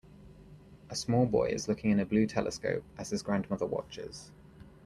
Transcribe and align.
A 0.89 0.95
small 0.95 1.27
boy 1.27 1.49
is 1.49 1.67
looking 1.67 1.91
in 1.91 1.99
a 1.99 2.07
blue 2.07 2.25
telescope 2.25 2.83
as 2.97 3.11
his 3.11 3.21
grandmother 3.21 3.67
watches. 3.67 4.31